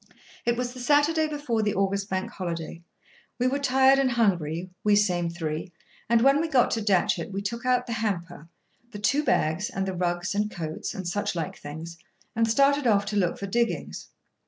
[0.47, 2.81] It was the Saturday before the August Bank Holiday.
[3.37, 5.71] We were tired and hungry, we same three,
[6.09, 8.49] and when we got to Datchet we took out the hamper,
[8.89, 11.99] the two bags, and the rugs and coats, and such like things,
[12.35, 14.09] and started off to look for diggings.